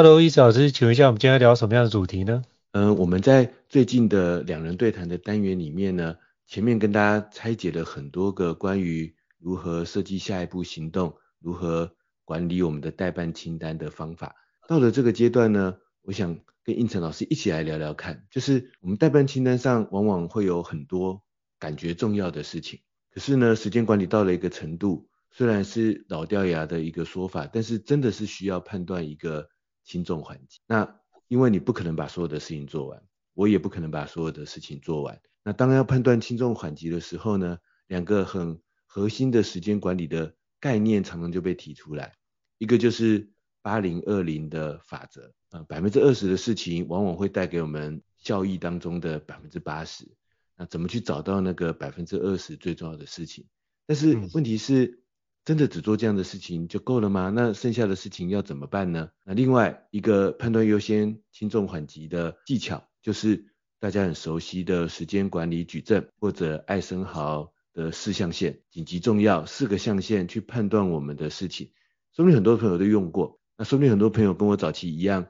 [0.00, 2.44] Hello，易老师，请问一下，我们今天要聊什么样的主题呢？
[2.70, 6.14] 嗯、我们在最近的两人对谈的单元里面呢，
[6.46, 11.90] 前面跟大家拆解了很多个关于如何设计下一步行动、如何
[12.24, 14.36] 管理我们的代办清单的方法。
[14.68, 21.24] 到了这个阶段呢，我想跟应成老师一起来聊聊看，就是我们代办清单上往往会有很多
[21.58, 22.78] 感觉重要的事情，
[23.12, 29.48] 可是呢，时间管理到了一个程度，虽然是老掉牙的一个说法，但是真的是需要判断一个。
[29.88, 35.18] 轻重缓急，那因为你不可能把所有的事情做完，我也不可能把所有的事情做完。
[35.42, 42.12] 那当要判断轻重缓急的时候呢，两个很核心的时间管理的概念常常就被提出来。
[42.58, 43.30] 一个就是
[43.62, 50.06] 八零二零的法则，呃，百分之二十的事情往往会带给我们效益当中的百分之八十。
[50.54, 53.46] 那怎么去找到那个百分之二十最重要的事情？
[53.86, 55.02] 但是问题是。
[55.48, 57.32] 真的只做这样的事情就够了吗？
[57.34, 59.08] 那剩下的事情要怎么办呢？
[59.24, 63.46] 那另外一个判断优先、轻重缓急的技巧，就是
[63.80, 71.70] 大家很熟悉的时间管理矩阵或者艾森豪的四象限，紧急重要四个象限去判断我们的事情。
[72.12, 75.28] 说不定很多朋友都用过，那说不定很多朋友跟我早期一样，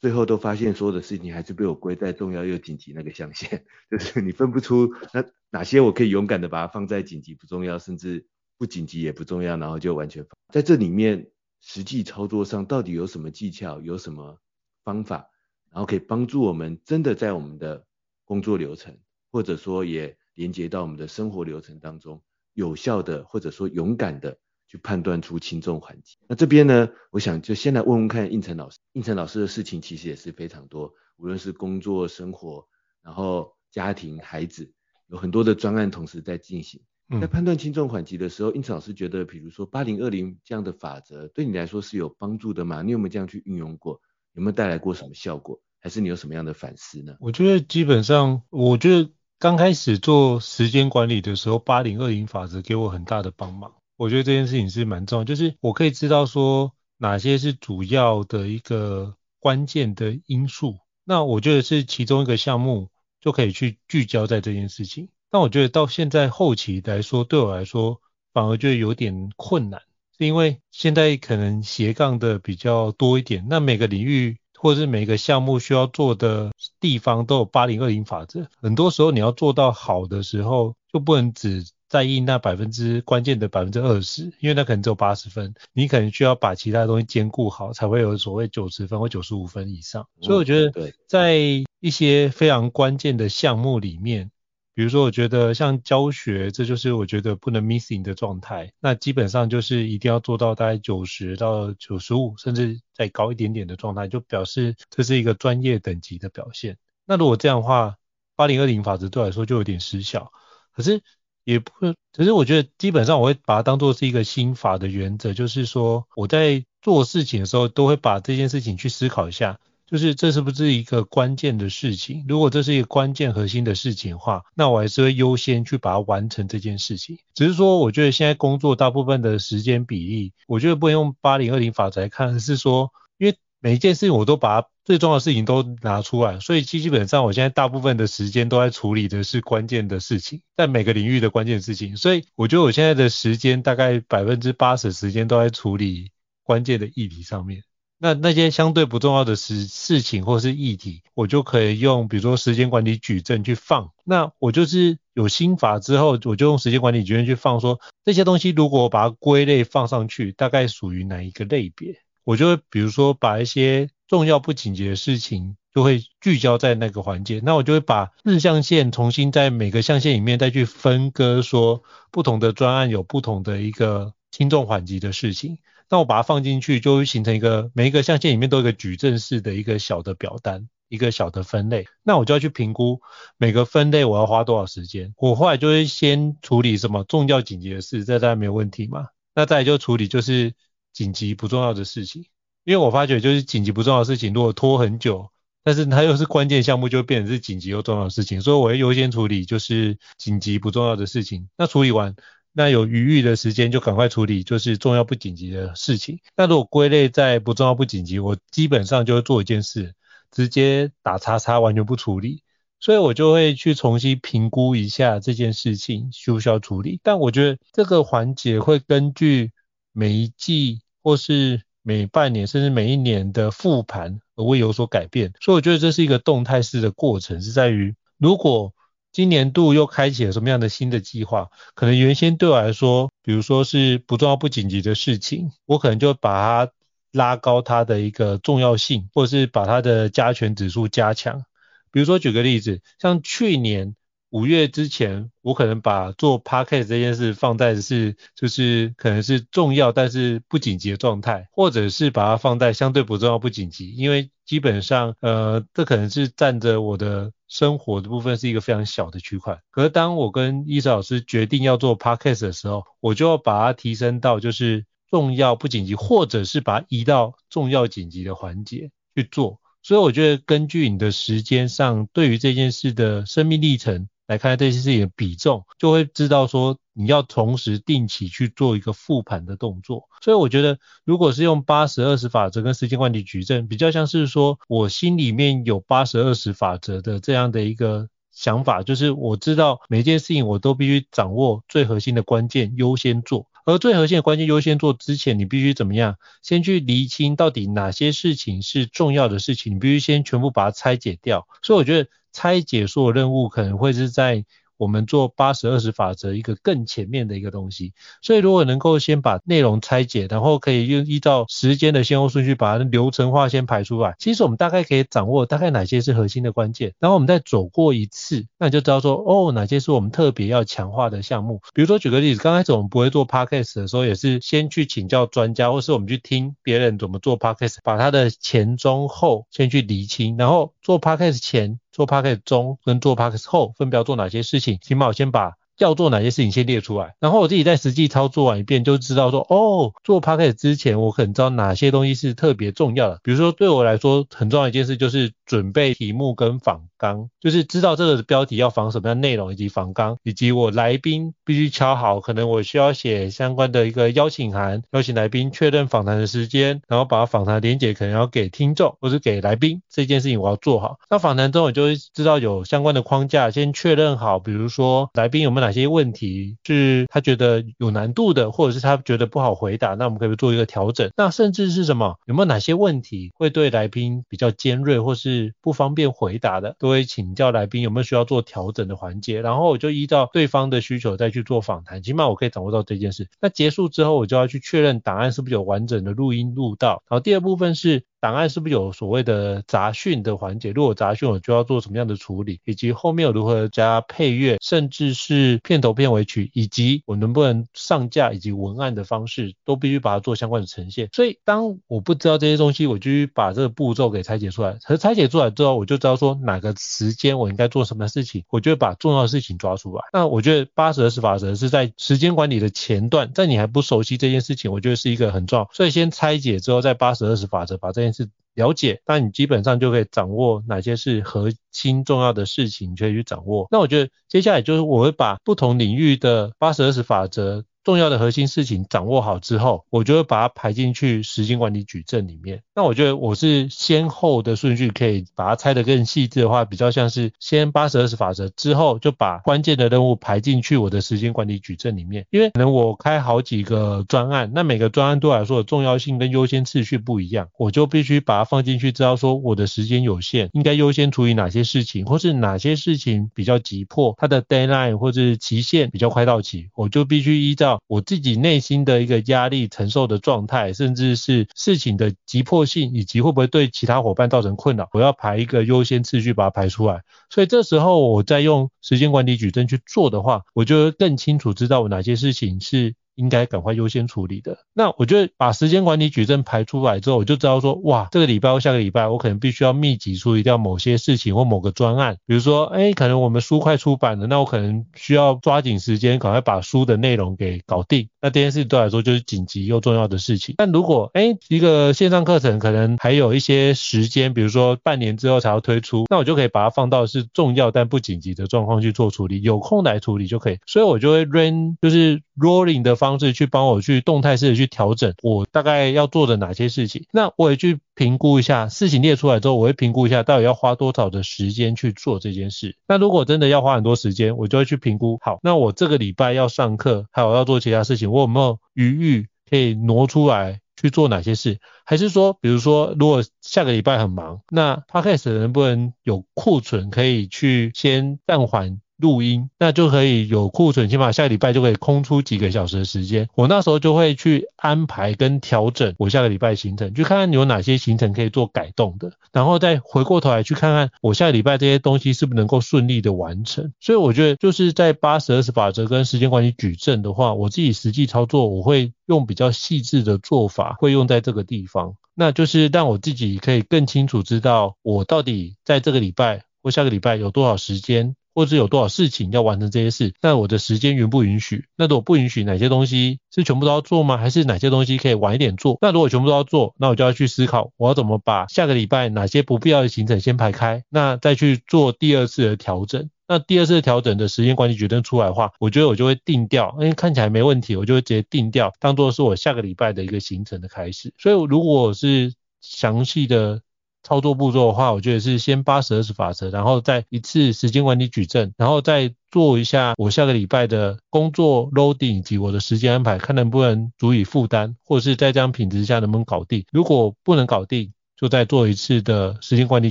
[0.00, 8.26] 最后都发现所有的事情还是被我归在重要又紧急那个象限， 就是你分不出那哪些我可以勇敢的把它放在紧急不重要，甚至。
[8.62, 14.38] 不紧急也不重要，然后就完全在这里面实际操作上到底有什么技巧，有什么
[14.84, 15.28] 方法，
[15.72, 17.84] 然后可以帮助我们真的在我们的
[18.24, 18.96] 工作流程，
[19.32, 26.18] 或者说也连接到我们的生活流程当中，有效的或者说勇敢的去判断出轻重缓急。
[26.28, 32.68] 那这边呢，我想就先来问问看胤丞老师，胤丞老师的事情其实也是非常多，无论是工作、生活，
[33.02, 34.72] 然后家庭、孩子，
[35.08, 36.80] 有很多的专案同时在进行。
[37.20, 42.82] 在判断轻重缓急的时候，因此老师觉得，比如说八零二零这样的法则，对你来说是有帮助的吗？
[42.82, 44.00] 你有没有这样去运用过？
[44.34, 45.60] 有没有带来过什么效果？
[45.78, 47.16] 还是你有什么样的反思呢？
[47.20, 53.74] 我觉得基本上，我觉得刚开始做时间管理的时候，八零二零法则给我很大的帮忙。
[53.96, 62.88] 我觉得这件事情是蛮重要，就是我可以知道说哪些是主要的一个关键的因素，那我觉得是其中一个项目
[63.20, 65.08] 就可以去聚焦在这件事情。
[65.32, 68.02] 但我觉得到现在后期来说，对我来说
[68.34, 69.80] 反而就有点困难，
[70.18, 90.06] 是因为现在可能斜杠的比较多一点，那每个领域或者是每个项目需要做的地方都有八零二零法则，很多时候你要做到好的时候，就不能只在意那百分之关键的百分之二十，因为那可能只有八十分，你可能需要把其他东西兼顾好，才会有所谓九十分或九十五分以上。
[90.20, 91.38] 所以我觉得在
[91.80, 94.30] 一些非常关键的项目里面。
[94.74, 98.72] 比如说，我觉得像教学，这就是我觉得不能 missing 的状态。
[98.80, 106.78] 那基本上就是一定要做到大概九十到九十五，甚至再高一点点的状态，就表示这是一个专业等级的表现。
[107.04, 107.96] 那如果这样的话，
[108.34, 110.32] 八零二零法则对我来说就有点失效。
[110.74, 111.02] 可是
[111.44, 111.70] 也不，
[112.14, 119.60] 可是我觉得基本上我会把它当做是一个心法的原则，就是说我在做事情的时候都会把这件事情去思考一下。
[119.92, 122.24] 就是这是不是一个关键的事情？
[122.26, 127.18] 如果这是一个关键核心的事情的话，那我还是会优先去把它完成这件事情。
[127.34, 141.98] 只是说，我觉得现在工作大部分的时间比例，我觉得不能用八零二零法则来看，是说，因为每一件事情我都把它最重要的事情都拿出来，所以基基本上我现在大部分的时间都在处理的是关键的事情，在每个领域的关键事情。
[141.98, 146.12] 所以我觉得我现在的时间大概百分之八十时间都在处理
[146.44, 147.62] 关键的议题上面。
[148.02, 153.92] 那那些相对不重要的事事情或是议题，我就可以用比如说时间管理矩阵去放。
[154.02, 161.94] 那我就是有心法之后，我就用时间管理矩阵去放说，说这些东西如果我把它归类放上去，大概属于哪一个类别？
[162.24, 167.40] 我就会比如说把一些重要不紧急的事情，就会聚焦在那个环节。
[167.44, 175.58] 那我就会把日象限重新在每个象限里面再去分割，说不同的专案有不同的一个轻重缓急的事情。
[175.92, 181.86] 那我把它放进去，就会形成一个每一个象限里面都有一个矩阵式的一个小的表单，一个小的分类。
[182.02, 183.00] 那我就要去评估
[183.36, 185.14] 每个分类我要花多少时间。
[185.18, 189.06] 我后来就会先处理什么重要紧急的事，这当然没有问题嘛。
[189.34, 190.52] 那再来就处理就是。
[190.94, 192.26] 紧急不重要的事情，
[192.64, 195.30] 因为我发觉就是紧急不重要的事情，如果拖很久，
[195.64, 201.48] 但是它又是关键项目，就会变成是紧急又重要的事情，所以我会优先处理就是紧急不重要的事情。
[201.56, 202.14] 那处理完，
[202.52, 206.20] 那有余裕的时间就赶快处理就是重要不紧急的事情。
[206.36, 209.94] 那如果归类在不重要不紧急，我基本上就会做一件事，
[210.30, 212.42] 直接打叉叉，完全不处理。
[212.78, 217.00] 所以我就会去重新评估一下这件事情需不需要处理。
[217.02, 219.52] 但我觉得这个环节会根据
[219.92, 220.80] 每一季。
[221.04, 228.72] 或是每半年甚至每一年的复盘而会有所改变，所以我觉得这是一个动态式的过程，是在于如果
[229.12, 236.72] 今年度又开启了什么样的新的计划，可能原先对我来说，比如说是不重要不紧急的事情，我可能就把它
[237.12, 241.44] 拉高它的一个重要性，或者是把它的加权指数加强。
[241.90, 243.94] 比如说举个例子，像去年。
[244.32, 259.60] 五月之前，我可能把做 podcast 这件事放在是就是可能是重要但是不紧急的状态，或者是把它放在相对不重要不紧急，因为基本上呃这可能是占着我的生活的部分是一个非常小的区块。
[259.70, 269.60] 可是当我跟伊莎老师决定要做 podcast 的时候，我就要把它提升到就是重要不紧急，或者是把它移到重要紧急的环节去做。
[269.82, 274.08] 所以我觉得根据你的时间上对于这件事的生命历程。
[274.32, 280.08] 来看这些事情的比重，就会知道说你要同时定期去做一个复盘的动作。
[280.22, 293.46] 所以我觉得，如果是用八十二十法则跟时间管理矩阵，比较像是说我心里面有八十二十法则的这样的一个想法，就是我知道每件事情我都必须掌握最核心的关键，优先做。
[293.64, 296.16] 而最核心的关键优先做之前，你必须怎么样？
[296.42, 301.46] 先去厘清到底哪些事情是重要的事情，你必须先全部把它拆解掉。
[301.62, 302.08] 所以我觉得。
[302.34, 304.46] 拆解所有任务可能会是在
[304.82, 321.60] 我们做八十二十法则一个更前面的一个东西，所以如果能够先把内容拆解，然后可以用依照时间的先后顺序把它流程化先排出来，其实我们大概可以掌握大概哪些是核心的关键，然后我们再走过一次，那你就知道说哦哪些是我们特别要强化的项目。
[321.72, 331.78] 比如说举个例子，刚开始我们不会做 podcast 的时候，也是先去请教专家，或是我们去听别人怎么做 podcast，把它的前中后先去理清，然后做 podcast 前。
[331.92, 334.78] 做 podcast 中跟做 podcast 后分别要做哪些事情？
[334.80, 343.20] 起码我先把要做哪些事情先列出来，然后我自己在实际操作完一遍，就知道说，哦，做 podcast 之前我可能知道哪些东西是特别重要的。
[343.22, 360.96] 比如说对我来说很重要的一件事就是准备题目跟访纲，就是知道这个标题要访什么样内容，以及访纲，以及我来宾必须敲好，可能我需要写相关的一个邀请函，邀请来宾确认访谈的时间，然后把访谈连结可能要给听众或是给来宾，这件事情我要做好。
[361.10, 371.10] 那访谈中我就会知道有相关的框架，先确认好，比如说来宾有没有哪些问题是他觉得有难度的，或者是他觉得不好回答，那我们可以做一个调整。
[371.14, 372.16] 那甚至是什么？
[372.24, 376.76] 有没有哪些问题会对来宾比较尖锐，或是不方便回答的？
[376.78, 383.28] 都会请教来宾有没有需要做调整的环节，然后我就依照对方的需求再去做访谈，起码我可以掌握到这件事。
[383.40, 387.02] 那结束之后，我就要去确认答案是不是有完整的录音录到。
[387.08, 388.04] 然后第二部分是。
[388.22, 390.70] 档案是不是有所谓的杂讯的环节？
[390.70, 392.60] 如果杂讯，我就要做什么样的处理？
[392.64, 401.08] 以及后面我如何加配乐，甚至是片头片尾曲，以及我能不能上架以及文案的方式，都必须把它做相关的呈现。
[401.12, 404.78] 所以当我不知道这些东西，我就把这个步骤给拆解出来。
[404.84, 410.04] 可是拆解出来之后，我就知道说哪个时间我应该做什么事情，我就会把重要的事情抓出来。
[410.12, 415.68] 那我觉得八十二十法则是在时间管理的前段，在你还不熟悉这件事情，我觉得是一个很重要。
[415.72, 423.66] 所以先拆解之后，再八十二十法则把这件是了解，那你基本上就可以掌握哪些是核心重要的事情，你可以去掌握。
[423.70, 432.62] 那我觉得接下来就是我会把不同领域的八十二十法则重要的核心事情掌握好之后，我就会把它排进去时间管理矩阵里面。
[432.74, 442.26] 那我觉得我是先后的顺序可以把它拆得更细致的话，比较像是先八十二十法则之后，就把关键的任务排进去我的时间管理矩阵里面。
[442.30, 467.02] 因为可能我开好几个专案，那每个专案对我来说的重要性跟优先次序不一样，我就必须把它放进去，知道说我的时间有限，应该优先处理哪些事情，或是哪些事情比较急迫，它的 deadline 或者是期限比较快到期，我就必须依照我自己内心的一个压力承受的状态，甚至是事情的急迫性，以及会不会对其他伙伴造成困扰，我要排一个优先次序把它排出来。
[467.30, 472.94] 所以这时候我再用时间管理矩阵去做的话，我就更清楚知道我哪些事情是。
[473.14, 474.58] 应该赶快优先处理的。
[474.74, 482.16] 那我觉得把时间管理矩阵排出来之后，我就知道说，哇，这个礼拜或下个礼拜，我可能必须要密集处理掉某些事情或某个专案。
[482.26, 488.08] 比如说，哎，可能我们书快出版了，那我可能需要抓紧时间，赶快把书的内容给搞定。
[488.20, 490.54] 那这件事对我来说就是紧急又重要的事情。
[490.58, 500.58] 但如果，哎，一个线上课程可能还有一些时间，比如说半年之后才要推出，那我就可以把它放到是重要但不紧急的状况去做处理，有空来处理就可以。
[500.66, 512.76] 所以我就会 run 就是 rolling 的方式去帮我去动态式的去调整我大概要做的哪些事情，那我也去评估一下事情列出来之后，我会评估一下到底要花多少的时间去做这件事。
[512.86, 521.58] 那如果真的要花很多时间，我就会去评估，好，那我这个礼拜要上课，还有要做其他事情，我有没有余裕可以挪出来去做哪些事？
[521.84, 528.78] 还是说，比如说如果下个礼拜很忙，那 Podcast 能不能有库存可以去先暂缓？
[529.02, 533.28] 录音，那就可以有库存，起码下个礼拜就可以空出几个小时的时间。
[533.34, 543.72] 我那时候就会去安排跟调整我下个礼拜行程，去看看有哪些行程可以做改动的，然后再回过头来去看看我下个礼拜这些东西是不是能够顺利的完成。
[543.80, 558.14] 所以我觉得就是在八十二十法则跟时间管理矩阵的话，我自己实际操作我会用比较细致的做法，会用在这个地方，那就是让我自己可以更清楚知道我到底在这个礼拜或下个礼拜有多少时间。
[558.34, 561.66] 或是有多少事情要完成这些事，那我的时间允不允许？
[561.76, 564.16] 那如果不允许，哪些东西是全部都要做吗？
[564.16, 565.78] 还是哪些东西可以晚一点做？
[565.80, 573.10] 那如果全部都要做，那我就要去思考，我要怎么把下个礼拜哪些不必要的行程先排开，那再去做第二次的调整。
[573.28, 581.12] 那第二次调整的时间管理决定出来的话，我觉得我就会定掉，因为看起来没问题，我就会直接定掉，当做是我下个礼拜的一个行程的开始。
[581.18, 583.60] 所以如果是详细的。
[584.02, 596.64] 操作步骤的话，我觉得是先八十二十法则，然后再一次时间管理矩阵，然后再做一下我下个礼拜的工作 loading 以及我的时间安排，看能不能足以负担，或者是在这样品质下能不能搞定。
[596.72, 599.90] 如果不能搞定，就再做一次的时间管理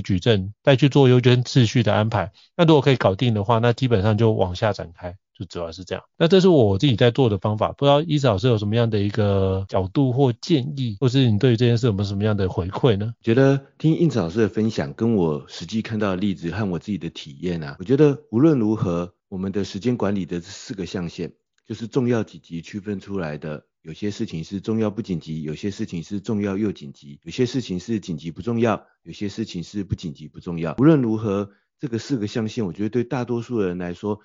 [0.00, 2.32] 矩阵，再去做优先次序的安排。
[2.56, 5.16] 那如果可以搞定的话，那基本上就往下展开。
[5.36, 13.14] 就主要是这样，那这是我自己在做的方法，不知道伊子老师有什么样的一个角度或建议，或是你对于这件事有没有什么样的回馈呢？
[13.22, 21.32] 觉得听应子老师的分享，跟我实际看到的例子和我自己的体验啊，我觉得无论如何，我们的时间管理的这四个象限，
[21.66, 30.74] 就是重要紧急区分出来的，有些事情是重要不紧急，有些事情是重要又紧急，有些事情是紧急不重要，有些事情是不紧急不重要。
[30.78, 34.20] 无论如何，这个四个象限，我觉得对大多数人来说，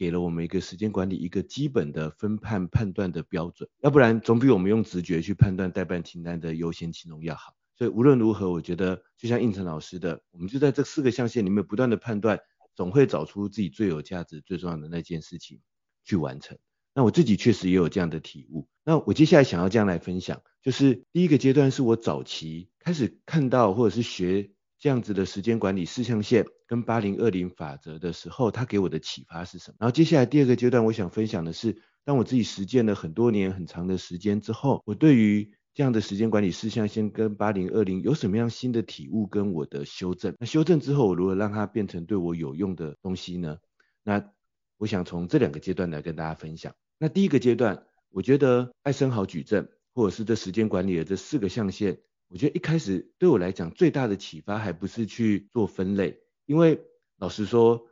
[0.00, 7.54] 给了我们一个时间管理一个基本的分判判断的标准，要不然总比我们用直觉去判断待办清单的优先轻重要好。
[7.76, 12.40] 所以无论如何，我觉得就像应成老师的，我们就在这四个象限里面不断的判断，
[12.74, 15.60] 总会找出自己最有价值、最重要的那件事情
[16.02, 16.56] 去完成。
[16.94, 18.66] 那我自己确实也有这样的体悟。
[18.84, 24.50] 那我接下来想要这样来分享，就是第一个阶段是我早期开始看到或者是学。
[24.80, 29.76] 这样子的时间管理四象限跟八零二零法则的时候，它给我的启发是什么？
[29.80, 40.34] 然后接下来第二个阶段，我想分享的是，当我自己实践了很多年很长的时间之后，我对于这样的时间管理四象限跟八零二零有什么样新的体悟跟我的修正？
[40.38, 43.58] 那修正之后，我如何让它变成对我有用的东西呢？
[44.02, 44.32] 那
[44.78, 46.74] 我想从这两个阶段来跟大家分享。
[46.98, 51.98] 那第一个阶段，我觉得艾森豪矩阵或者是这时间管理的这四个象限。
[52.30, 56.80] 我觉得一开始对我来讲最大的启发还不是去做分类，因为
[57.18, 57.88] 老实说，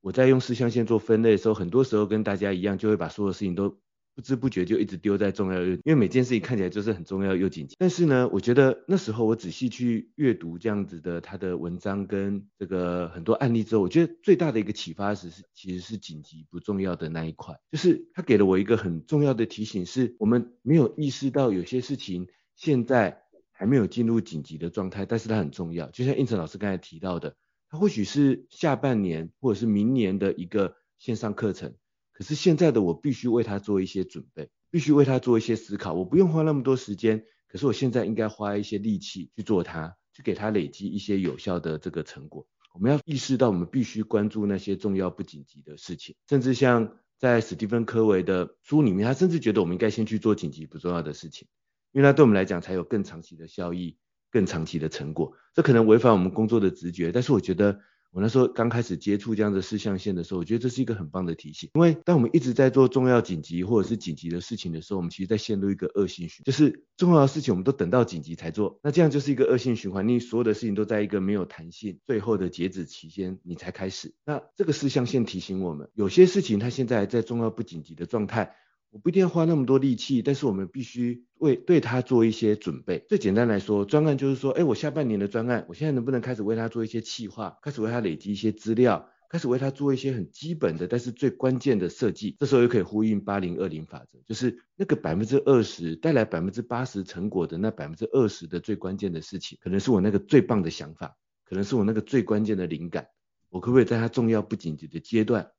[0.00, 3.78] 我在用四象限做分类的时候，很多时候跟大家一样，就会把所有事情都
[4.16, 7.76] 不知不觉就一直丢在重要又，因为每件事情看起来就是很重要又紧急。
[7.78, 22.26] 但是呢，我觉得那时候我仔细去阅读这样子的他的文章跟这个很多案例之后，我觉得最大的一个启发是其实是紧急不重要的那一块，就是他给了我一个很重要的提醒，是我们没有意识到有些事情
[22.56, 23.22] 现在。
[23.56, 25.90] 还没有进入紧急的状态，但是它很重要。
[25.90, 27.36] 就像应成老师刚才提到的，
[27.70, 31.74] 它或许是下半年或者是明年的一个线上课程，
[32.12, 35.94] 可是现在的我必须为它做一些准备，必须为它做一些思考。
[35.94, 42.46] 我不用花那么多时间，可是我现在应该花一些力气去做它，去给它累积一些有效的这个成果。
[42.74, 51.48] 我们要意识到，我们必须关注那些重要不紧急的事情，甚至像在史蒂芬·科维的书里面，他甚至觉得我们应该先去做紧急不重要的事情，
[51.96, 53.96] 因为那对我们来讲才有更长期的效益、
[54.30, 55.32] 更长期的成果。
[55.54, 57.80] 这可能违反我们工作的直觉，但是我觉得。
[58.12, 61.68] 我那时候刚开始接触这样的四象限的时候，我觉得这是一个很棒的提醒。
[61.74, 70.08] 因为当我们一直在做重要紧急或者是紧急的事情的时候，我们其实在陷入一个恶性循环，就是重要的事情我们都等到紧急才做，那这样就是一个恶性循环。
[70.08, 74.14] 你所有的事情都在一个没有弹性、最后的截止期间你才开始。
[74.24, 78.54] 那这个四象限提醒我们，有些事情它现在还在重要不紧急的状态。
[78.96, 83.04] 我不一定要花那么多力气，但是我们必须为对它做一些准备。
[83.10, 92.36] 最简单来说，专案就是说，哎，我下半年的专案，我现在能不能开始为它做一些企划，开始为它累积一些资料，开始为它做一些很基本的，但是最关键的设计。
[92.38, 103.08] 这时候又可以呼应八零二零法则，就是那个百分之二十带来百分之八十成果的那百分之二十的最关键的事情，可能是我那个最棒的想法，可能是我那个最关键的灵感。
[103.50, 105.50] 我可不可以在它重要不紧急的阶段，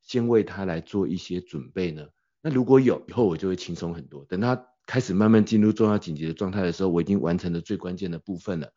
[0.00, 2.06] 先为它来做一些准备呢？
[2.46, 4.24] 那如果有，以后我就会轻松很多。
[4.28, 8.68] 等他开始慢慢进入重要紧急的状态的时候，我已经完成了最关键的部分了。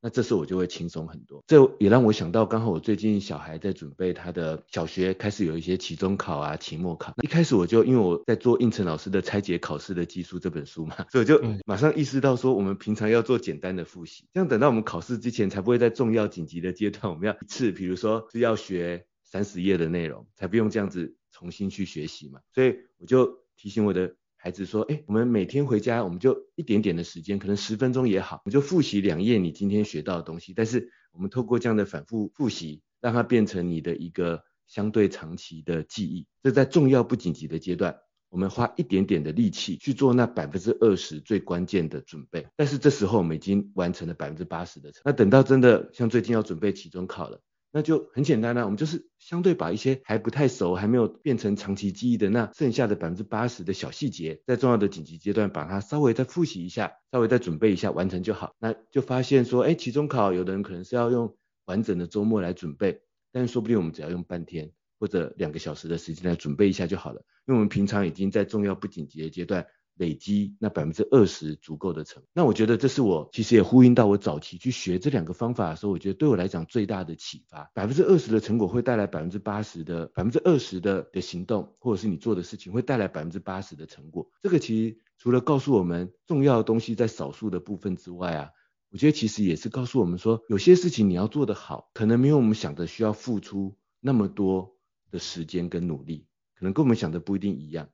[0.00, 1.44] 那这时候我就会轻松很多。
[1.46, 7.12] 这也让我想到，刚好我最近小孩在准备他的小学，开始有一些期中考啊、期末考。
[7.22, 21.14] 一开始我就因为我在做应成老师的拆解考试的技术这本书嘛，所以我就马上意识到说，我们平常要做简单的复习，这样等到我们考试之前，才不会在重要紧急的阶段，我们要一次，比如说是要学三十页的内容，才不用这样子。
[21.38, 30.52] 重新去学习嘛，所以我就提醒我的孩子说，哎，我们每天回家，我们就一点点的时间，可能十分钟也好，我们就复习两页你今天学到的东西。
[30.52, 36.26] 但是我们透过这样的反复复习，让它变成你的一个相对长期的记忆。
[36.42, 37.96] 这在重要不紧急的阶段，
[38.30, 42.48] 我们花一点点的力气去做那百分之二十最关键的准备。
[42.56, 45.02] 但是这时候我们已经完成了百分之八十的成。
[45.04, 47.40] 那等到真的像最近要准备期中考了。
[47.78, 58.56] 那就很简单了，我们就是相对把一些还不太熟、还没有变成长期记忆的那剩下的百分之八十的小细节，在重要的紧急阶段把它稍微再复习一下，稍微再准备一下，完成就好。
[58.58, 69.64] 那就发现说，哎，期中考有的人可能是要用完整的周末来准备，但是说不定我们只要用半天或者两个小时的时间来准备一下就好了，因为我们平常已经在重要不紧急的阶段。
[69.98, 77.70] 累积那百分之二十足够的成，那我觉得这是我其实也呼应到我早期去学这两个方法的时候，我觉得对我来讲最大的启发。
[77.74, 84.30] 百分之二十的成果会带来百分之八十的百分之二十的的行动，或者是你做的事情会带来百分之八十的成果。
[84.40, 88.50] 这个其实除了告诉我们重要的东西在少数的部分之外啊，
[88.90, 94.76] 我觉得其实也是告诉我们说，有些事情你要做得好，可能没有我们想的需要付出那么多
[95.10, 97.88] 的时间跟努力，可能跟我们想的不一定一样。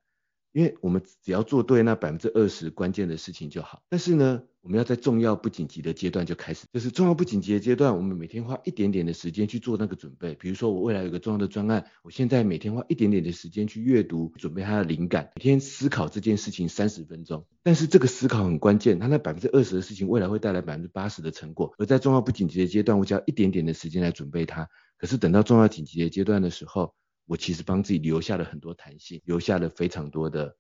[0.54, 10.36] 因为我们只要做对那百分之二十关键的事情就好，但是呢，我们要在重要不紧急的阶段就开始，就是重要不紧急的阶段，我们每天花一点点的时间去做那个准备。
[10.36, 17.44] 比如说我未来有个重要的专案，我现在每天花一点点的时间去阅读，准备它的灵感，每天思考这件事情三十分钟。
[17.64, 21.74] 但是这个思考很关键，它那百分之二十的事情未来会带来百分之八十的成果。
[21.78, 24.68] 而在重要不紧急的阶段，我只要一点点的时间来准备它。
[24.98, 26.94] 可是等到重要紧急的阶段的时候，
[27.26, 30.56] 我其实帮自己留下了很多弹性，留下了非常多的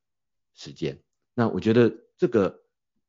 [0.54, 1.00] 时间。
[1.34, 2.60] 那我觉得这个，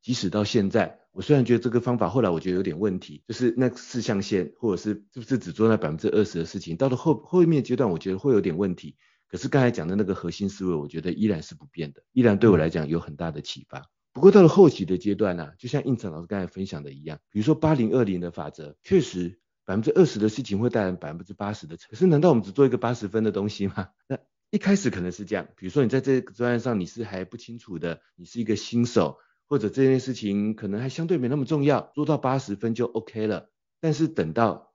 [0.02, 8.96] 即使到现在，我虽然觉得这个方法后来我觉得有点问题，就是那四象限，或者是是不是只做那百分之二十的事情，到了后后面阶段，我觉得会有点问题。
[9.28, 13.84] 可是刚才讲的那个核心思维，我觉得依然是不变的，依然对我来讲有很大的启发。
[14.12, 19.40] 不过到了后期的阶段呢、就像胤丞老师刚才分享的一样，比如说八零二零的法则，确实。
[19.66, 23.88] 百分之二十的事情会带来百分之八十的成，可是难道我们只做一个八十分的东西吗？
[24.06, 24.16] 那
[24.50, 33.50] 一开始可能是这样，比如说你在这个专案上你是还不清楚的，你是一个新手，或者这件事情可能还相对没那么重要，做到八十分就 OK 了。
[33.80, 34.72] 但是等到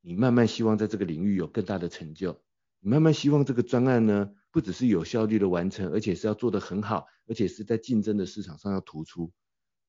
[0.00, 2.40] 你慢慢希望在这个领域有更大的成就，
[2.80, 9.30] 你慢慢希望这个专案呢，不只是有效率的完成，而且是要做得很好，而且是在竞争的市场上要突出，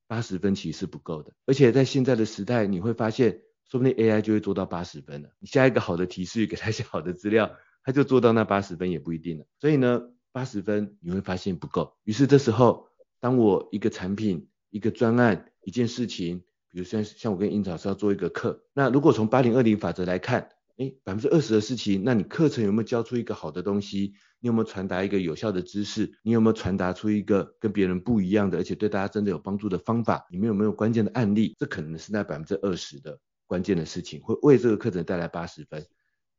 [0.06, 1.32] 八十分其实是不够的。
[1.46, 3.40] 而且在现在的时代，你会发现。
[3.70, 5.30] 说不定 AI 就会做到八十分了。
[5.40, 9.44] 你下一个好的提示，给他一些好的资料，他就做到那八十分也不一定了。
[9.58, 11.96] 所以呢，八十分你会发现不够。
[12.04, 12.88] 于是这时候，
[13.20, 24.14] 当我一个产品、一个专案、一件事情，比如像像我跟胤丞老师要做一个课，那如果从八零二零法则来看，哎，百分之二十的事情，那你课程有没有教出一个好的东西？
[24.40, 26.18] 你有没有传达一个有效的知识？
[26.22, 30.26] 你有没有传达出一个跟别人不一样的，而且对大家真的有帮助的方法？
[30.30, 31.54] 你们有没有关键的案例？
[31.58, 33.20] 这可能是那百分之二十的。
[33.46, 35.86] 关键的事情会为这个课程带来八十分，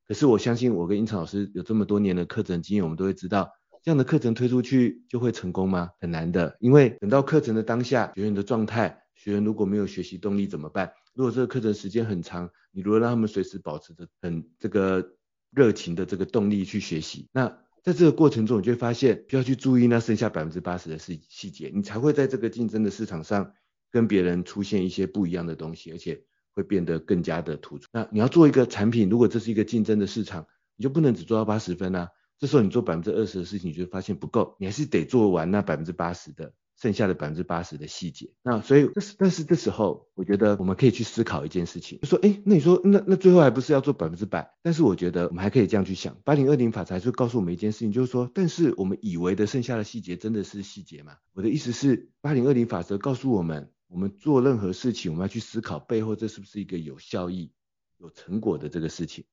[0.07, 3.51] 可是我相信我跟胤丞老师有这么多年的课程经验，我们都会知道，
[3.83, 5.91] 这样的课程推出去就会成功吗？
[5.99, 10.91] 很难的，因为等到课程的当下，学员的状态，学员如果没有学习动力怎么办？
[11.13, 15.13] 如果这个课程时间很长，你如果让他们随时保持着很这个
[15.51, 23.53] 热情的这个动力去学习，那在这个过程中，你就会发现需要去注意那剩下百分之八十的细细节，你才会在这个竞争的市场上
[23.91, 26.23] 跟别人出现一些不一样的东西，而且
[26.55, 27.87] 会变得更加的突出。
[27.91, 32.09] 那你要做一个产品，如果这是一个竞争的市场，你就不能只做到八十分啊。
[32.39, 36.53] 这时候你做百分之二十的事情，你就发现不够，你还是得做完那百分之八十的。
[36.77, 44.51] 剩下的百分之八十的细节，那所以，但是但是这时候，我觉得我们可以去思考一件事情，就说，哎，那你说，那那最后还不是要做百分之百？
[44.61, 51.13] 但是我觉得我们还可以这样去想，八零二零法则还是告诉我们一件事情，就是说，但是我们以为的剩下的细节真的是细节吗？
[51.33, 57.51] 我的意思是，八零二零法则告诉我们，我们做任何事情，我们要去思考背后这是不是一个有效益、
[57.97, 59.25] 有成果的这个事情。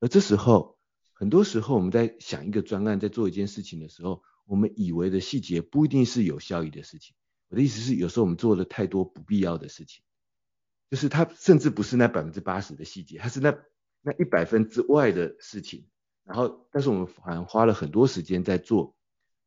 [0.00, 0.78] 而这时候，
[1.12, 4.22] 很多时候我们在想一个专案，在做一件事情的时候。
[4.46, 7.14] 我们以为的细节不一定是有效益的事情。
[7.50, 10.02] 我的意思是，有时候我们做了太多不必要的事情，
[10.90, 13.56] 就是它甚至不是那百分之八十的细节，它是那
[14.00, 15.86] 那一百分之外的事情。
[16.24, 18.96] 然后，但是我们反而花了很多时间在做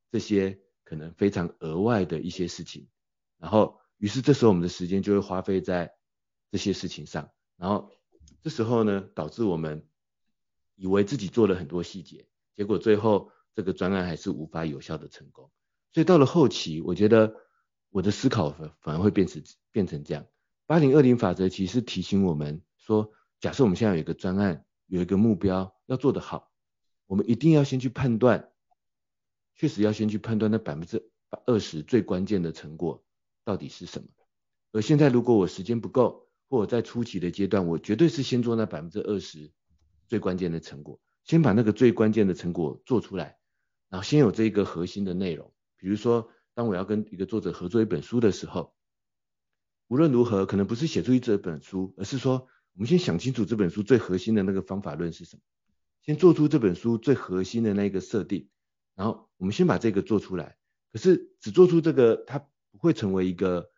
[0.09, 2.87] 这些可能非常额外的一些事情。
[3.37, 5.93] 然后，于是这时候我们的时间就会花费在
[6.51, 7.31] 这些事情上。
[7.55, 7.89] 然后，
[8.41, 9.87] 这时候呢，导致我们
[10.75, 13.31] 以为自己做了很多细节，结果最后。
[13.55, 15.51] 这个专案还是无法有效的成功，
[15.91, 17.35] 所以到了后期，我觉得
[17.91, 20.25] 我的思考反反而会变成变成这样。
[20.65, 26.51] 八零二零法则其实提醒我们说，假设我们现在有一个专案，有一个目标要做得好，
[27.05, 28.49] 我们一定要先去判断，
[29.53, 31.11] 确实要先去判断那百分之
[31.45, 33.05] 二十最关键的成果
[33.43, 34.07] 到底是什么。
[34.71, 39.51] 而现在如果我时间不够，或者在初期的阶段，我绝对是先做那百分之二十
[40.07, 43.37] 最关键的成果，先把那个最关键的成果做出来。
[43.89, 48.73] 然后先有这一个核心的内容，比如说，当我要跟一个作者合作一本书的时候，
[49.87, 55.41] 无论如何，可能不是写出一这本书，而是说，我们先想清楚这本书最核心的那个方法论是什么，
[56.01, 58.49] 先做出这本书最核心的那个设定，
[58.95, 60.57] 然后我们先把这个做出来。
[60.91, 63.69] 可是只做出这个，它不会成为一个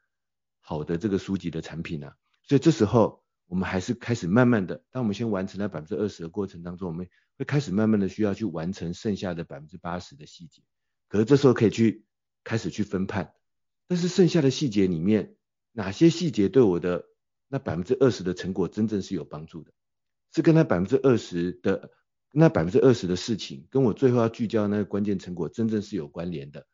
[0.60, 2.16] 好的这个书籍的产品啊。
[2.42, 10.64] 所以这时候，我们还是开始慢慢的，当我们先完成了百分之二十的过程当中，我们会开始慢慢的需要去完成剩下的百分之八十的细节。
[11.08, 12.06] 可是这时候可以去
[12.44, 13.34] 开始去分判，
[13.88, 15.36] 但是剩下的细节里面，
[15.72, 17.06] 哪些细节对我的
[17.48, 19.72] 那百分之二十的成果真正是有帮助的？
[20.34, 21.92] 是跟那百分之二十的
[22.32, 26.68] 那百分之二十的事情，跟我最后要聚焦那个关键成果真正是有关联的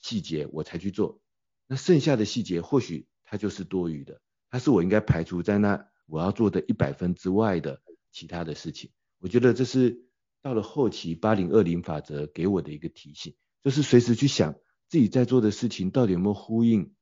[0.00, 1.20] 细节，我才去做。
[1.66, 5.88] 那剩下的细节或许它就是多余的，它是我应该排除在那。
[6.08, 10.06] 我要做的一百分之外的其他的事情，我觉得这是
[10.40, 14.54] 到了后期八零二零法则给我的一个提醒，就是随时去想
[14.88, 16.94] 自己在做的事情到底有没有呼应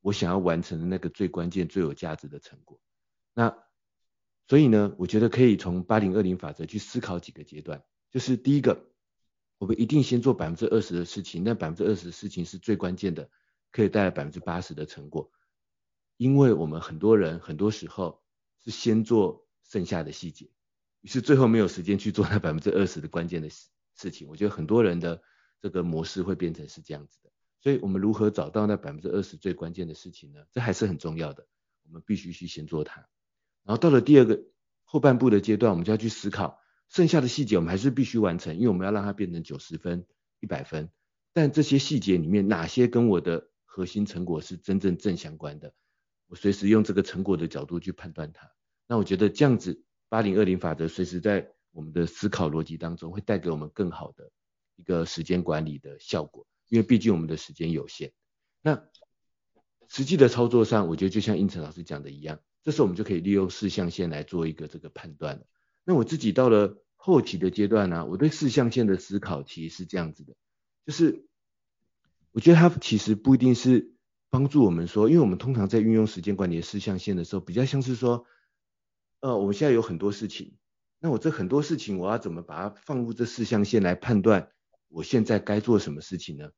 [0.00, 2.80] 我想要完成的那个最关键、最有价值的成果。
[3.32, 3.56] 那
[4.48, 8.88] 所以呢，我觉得可以从八零二零法则去思考几个阶段，就是第一个，
[9.58, 13.30] 我们一定先做百分之二十的事情，那百分之二十的事情是最关键的，
[13.72, 15.32] 可以带来百分之八十的成果，
[16.16, 18.22] 因为我们很多人很多时候。
[18.64, 20.48] 是先做剩下的细节，
[21.00, 24.28] 于是最后没有时间去做那百分之二十的关键的事事情。
[24.28, 25.20] 我觉得很多人的
[25.60, 27.30] 这个模式会变成是这样子的，
[27.60, 30.44] 所以我们如何找到那百分之二十最关键的事情呢？
[30.52, 31.44] 这还是很重要的，
[31.82, 33.00] 我们必须去先做它。
[33.64, 34.44] 然后到了第二个
[34.84, 40.06] 后半部的阶段，我们就要去思考剩下的细节，我们还是必须完成，因为我们要让它变成九十分、
[40.38, 40.88] 一百分。
[41.32, 45.72] 但这些细节里面，哪些跟我的核心成果是真正正相关的？
[46.26, 48.52] 我随时用这个成果的角度去判断它，
[48.86, 54.30] 那我觉得这样子八零二零法则随时在我们的思考逻辑当中会带给我们更好的
[54.76, 58.12] 一个时间管理的效果，因为毕竟我们的时间有限。
[58.60, 58.84] 那
[59.88, 65.42] 实际的操作上，我觉得就像应成老师讲的一样，这时候我们就可以利用四象限来做一个这个判断。
[65.84, 70.34] 那我自己到了后期的阶段呢、我对四象限的思考其实是这样子的，
[70.84, 71.26] 就是
[72.32, 73.90] 我觉得它其实不一定是。
[74.32, 78.24] 帮助我们说，因为我们通常在运用时间管理的四象限的时候，比较像是说，
[79.20, 80.56] 呃，我们现在有很多事情，
[81.00, 84.48] 那我这很多事情，我要怎么把它放入这四象限来判断
[84.88, 86.48] 我现在该做什么事情呢？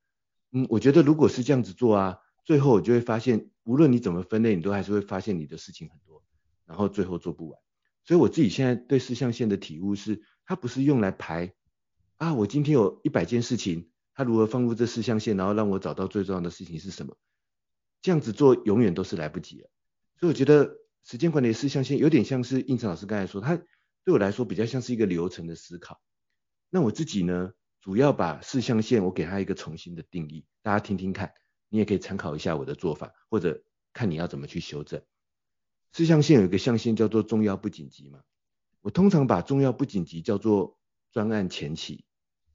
[0.52, 6.22] 嗯，我觉得如果是这样子做啊，最后我就会发现，无论你怎么分类，你都还是会发现你的事情很多，
[6.66, 7.58] 然后最后做不完。
[8.04, 11.54] 所以我自己现在对四象限的体悟是，它不是用来排
[12.18, 17.16] 啊，我今天有一百件事情，他如何放入这四象限，然后让我找到最重要的事情是什么？
[18.00, 19.70] 这样子做永远都是来不及的，
[20.20, 23.56] 所以我觉得时间管理四象限有点像是胤丞老师刚才说，他
[24.04, 26.00] 对我来说比较像是一个流程的思考。
[26.70, 31.32] 那我自己呢，主要把四象限我给它一个重新的定义，大家听听看，
[31.68, 35.02] 你也可以参考一下我的做法，或者看你要怎么去修正。
[35.92, 38.20] 四象限有一个象限叫做重要不紧急嘛，
[38.82, 40.78] 我通常把重要不紧急叫做
[41.10, 42.04] 专案前期，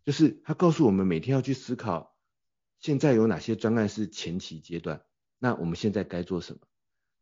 [0.06, 2.16] 就是它告诉我们每天要去思考，
[2.80, 5.04] 现在有哪些专案是前期阶段，
[5.38, 6.62] 那我们现在该做什么？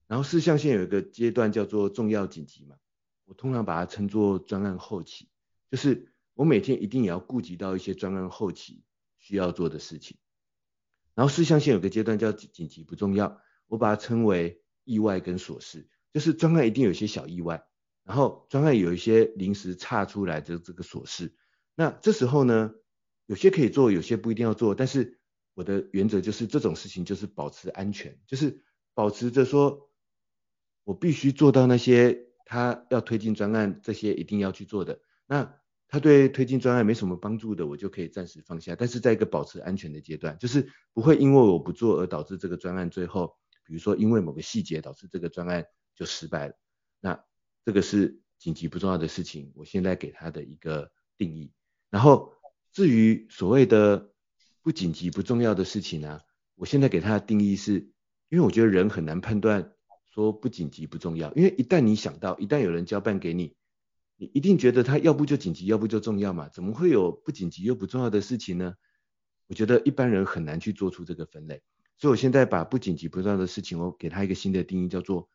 [0.08, 2.78] 然后四象限有一个阶段叫做重要紧急嘛，
[3.26, 5.30] 我通常把它称作专案后期，
[5.70, 8.84] 就是我每天一定也要顾及到一些专案后期
[9.18, 10.18] 需要做的事情。
[11.14, 15.90] 然后四象限有个阶段叫紧急不重要，我把它称为意外跟琐事。
[16.14, 17.68] 就是专案一定有一些小意外，
[18.04, 21.36] 然后专案有一些临时差出来的这个琐事，
[21.78, 22.74] 那这时候呢，
[23.28, 25.20] 有些可以做，有些不一定要做，但是
[25.54, 28.64] 我的原则就是这种事情就是保持安全，就是
[28.94, 29.90] 保持着说，
[30.84, 35.56] 我必须做到那些他要推进专案这些一定要去做的，那
[35.88, 45.66] 他对推进专案没什么帮助的，我就可以暂时放下，但是在一个保持安全的阶段，就是不会因为我不做而导致这个专案最后，比如说因为某个细节导致这个专案。
[45.98, 46.54] 就失败了。
[47.00, 47.26] 那
[47.66, 51.52] 这个是紧急不重要的事情，我现在给他的一个定义。
[51.90, 52.34] 然后
[52.72, 54.12] 至于所谓的
[54.62, 56.22] 不紧急不重要的事情呢、
[56.56, 57.92] 我现在给他的定义是，
[58.30, 59.74] 因为我觉得人很难判断
[60.14, 63.56] 说不紧急不重要，因为一旦你想到，一旦有人交办给你，
[64.18, 68.76] 你一定觉得他要不就紧急，要不就重要嘛，怎么会有不紧急又不重要的事情呢？
[69.48, 71.62] 我觉得一般人很难去做出这个分类，
[71.98, 75.30] 所以我现在把不紧急不重要的事情，我给他一个新的定义，叫做。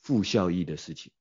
[0.00, 1.12] 负效益的事情，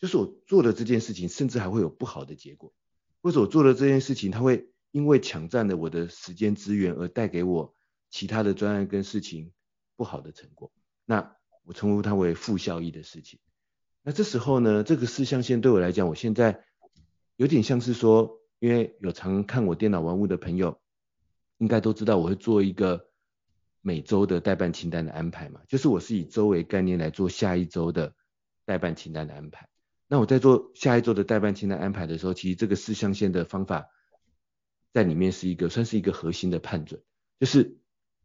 [0.00, 2.74] 就是我做的这件事情，甚至还会有不好的结果，
[3.22, 7.74] 或者我做的这件事情，它会因为抢占了我的时间资源而带给我
[8.10, 9.52] 其他的专案跟事情
[9.96, 10.70] 不好的成果，
[11.04, 13.38] 那我称呼它为负效益的事情。
[14.02, 16.64] 那这时候呢，这个四象限对我来讲，我现在
[17.36, 20.80] 有点像是说，因为有常看我电脑玩物的朋友，
[21.58, 23.08] 应该都知道我会做一个
[23.80, 28.14] 每周的待办清单的安排嘛，就是我是以周为概念来做下一周的。
[28.64, 29.68] 待办清单的安排，
[30.12, 33.88] 那我在做下一周的待办清单安排的时候，其实这个四象限的方法
[34.92, 37.02] 在里面是一个算是一个核心的判准，
[37.40, 37.78] 就是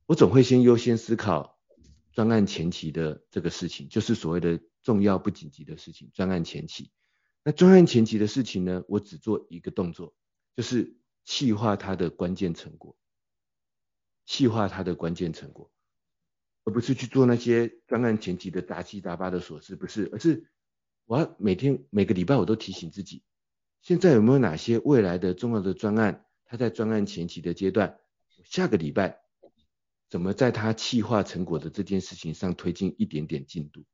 [0.06, 1.58] 我总会先优先思考
[2.12, 6.92] 专案前期的这个事情，就是所谓的重要不紧急的事情，专案前期。
[7.46, 10.14] 那专案前期的事情呢，我只做一个动作，
[10.58, 12.98] 就是细化它的关键成果，
[14.26, 15.72] 细化它的关键成果。
[16.66, 20.50] 而不是去做那些专案前期的杂七杂八的琐事，不是，而是
[21.08, 23.24] 我要每天每个礼拜我都提醒自己，
[23.82, 27.98] 现在有没有哪些未来的重要的专案，它在专案前期的阶段，
[28.44, 29.20] 下个礼拜
[30.10, 33.86] 怎么在它企划成果的这件事情上推进一点点进度？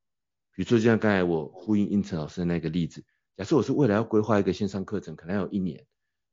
[0.56, 3.06] 比如说就像刚才我呼应应成老师的那个例子，
[3.38, 5.86] 假设我是未来要规划一个线上课程，可能要有一年，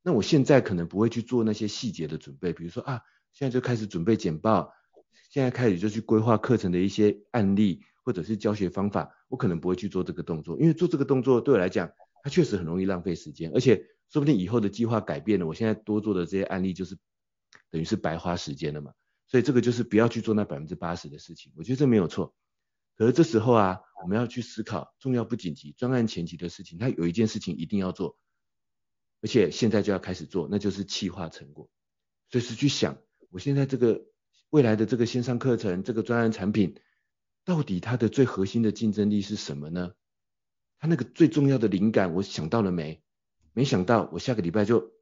[0.03, 4.73] 那我现在可能不会去做那些细节的准备，比如说啊，现在就开始准备简报。
[5.29, 16.97] 现在开始就去规划课程的一些案例或者是教学方法，我可能不会去做这个动作，因为做这个动作对我来讲，它确实很容易浪费时间，而且说不定以后的计划改变了，我现在多做的这些案例就是
[17.71, 18.93] 等于是白花时间了嘛，
[19.27, 22.35] 所以这个就是不要去做那百分之八十的事情，我觉得这没有错。
[22.97, 28.19] 可是这时候啊，我们要去思考重要不紧急专案前期的事情，它有一件事情一定要做，
[29.23, 31.71] 而且现在就要开始做，那就是企划成果，
[32.31, 32.99] 随时去想
[33.31, 34.07] 我现在这个。
[34.51, 36.75] 未来的这个线上课程，这个专案产品，
[37.45, 39.93] 到底它的最核心的竞争力是什么呢？
[40.79, 43.03] 它那个最重要的灵感，我想到了没？
[43.53, 44.93] 没想到，我下个礼拜就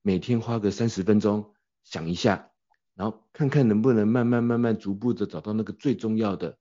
[0.00, 2.50] 每天花个三十分钟想一下，
[2.94, 6.58] 然后看看能不能慢慢慢慢逐步的找到那个最重要的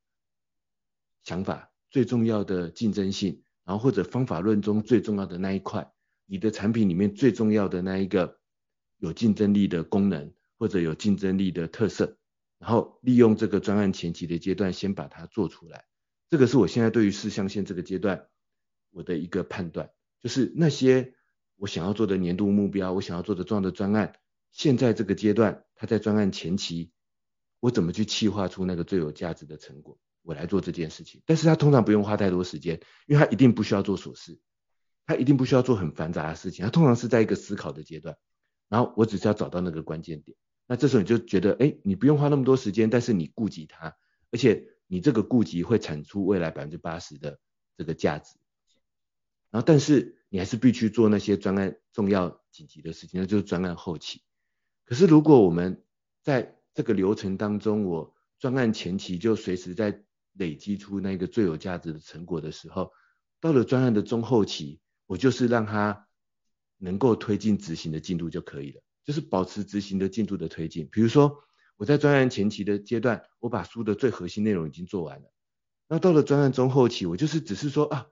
[1.23, 5.91] 想法，最重要的竞争性，然后或者方法论中最重要的那一块，
[6.25, 8.39] 你的产品里面最重要的那一个
[8.97, 12.17] 有竞争力的功能，或者有竞争力的特色。
[12.61, 15.85] 然后利用这个专案前期的阶段，先把它做出来。
[16.29, 18.27] 这个是我现在对于四象限这个阶段
[18.91, 21.15] 我的一个判断，就是那些
[21.55, 24.13] 我想要做的年度目标，我想要做的重要的专案，
[24.51, 26.91] 现在这个阶段，它在专案前期，
[27.59, 31.23] 我怎么去企划出那个最有价值的成果，我来做这件事情。
[31.25, 34.39] 但是它通常不用花太多时间，因为它一定不需要做琐事，
[35.07, 38.15] 它一定不需要做很繁杂的事情，它通常是在一个思考的阶段，
[38.69, 40.37] 然后我只是要找到那个关键点。
[40.71, 43.93] 那这时候你就觉得，哎，你不用花那么多时间，但是你顾及它，
[44.31, 47.41] 而且你这个顾及会产出未来百分之八十的
[47.75, 48.37] 这个价值。
[49.49, 54.21] 然后，但是你还是必须做那些专案重要紧急的事情，那就是专案后期。
[54.85, 55.83] 可是如果我们
[56.21, 62.93] 在这个流程当中，我专案前期就随时在累积出那个最有价值的成果的时候，
[63.41, 66.07] 到了专案的中后期，我就是让它
[66.77, 68.81] 能够推进执行的进度就可以了。
[69.11, 70.87] 就是保持执行的进度的推进。
[70.89, 71.43] 比如说
[71.75, 75.33] 我在专案前期的阶段，我把书的最核心内容已经做完了。
[75.89, 78.07] 那到了专案中后期，我就是只是说啊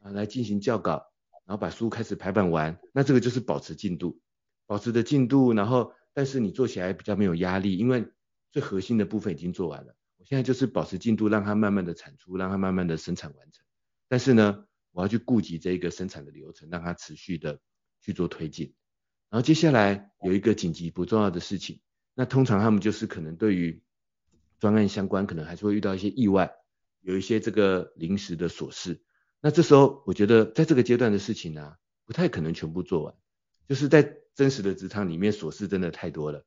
[0.00, 1.04] 啊来进行校稿，
[1.44, 4.22] 然后把书开始排版完，那这个就是保持进度，
[4.64, 8.08] 保持的进度，然后但是你做起来比较没有压力，因为
[8.50, 9.94] 最核心的部分已经做完了。
[10.16, 13.62] 我现在就是保持进度，让它慢慢的产出，让它慢慢的生产完成。
[14.08, 17.60] 但是呢，我要去顾及这一个生产的流程，让它持续的
[18.00, 18.72] 去做推进。
[19.30, 21.80] 然后接下来有一个紧急不重要的事情，
[22.14, 23.82] 那通常他们就是可能对于
[24.58, 26.52] 专案相关，可能还是会遇到一些意外，
[27.00, 29.02] 有一些这个临时的琐事。
[29.40, 33.14] 那这时候我觉得在这个阶段的事情呢、不太可能全部做完，
[33.68, 36.44] 就是在真实的职场里面琐事真的太多了，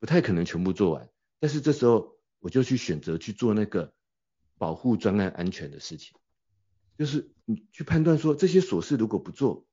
[0.00, 1.08] 不太可能全部做完。
[1.38, 3.92] 但是这时候我就去选择去做那个
[4.58, 6.16] 保护专案安全的事情。
[6.98, 9.66] 就是你去判断说，这些琐事如果不做，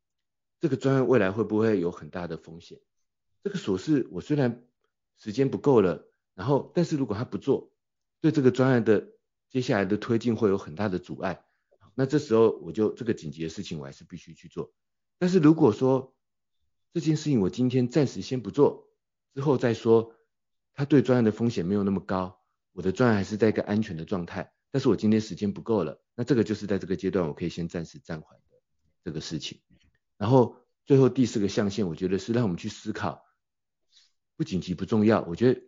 [0.60, 2.80] 这个专案未来会不会有很大的风险？
[3.44, 4.66] 这个琐事我虽然
[5.18, 7.72] 时间不够了，然后但是如果他不做，
[8.22, 9.08] 对这个专案的
[9.50, 11.46] 接下来的推进会有很大的阻碍。
[11.96, 14.74] 那这时候我就这个紧急的事情我还是必须去做。
[15.18, 16.16] 但是如果说
[16.94, 18.90] 这件事情我今天暂时先不做，
[19.34, 20.14] 之后再说，
[20.74, 22.42] 他对专案的风险没有那么高，
[22.74, 24.54] 我的专案还是在一个安全的状态。
[24.72, 28.58] 但是我今天时间不够了，那这个就是在这个阶段我可以先暂时暂缓的
[29.04, 29.62] 这个事情。
[30.20, 33.26] 然后最后第四个象限，我觉得是让我们去思考，
[34.36, 35.62] 不紧急不重要，我觉得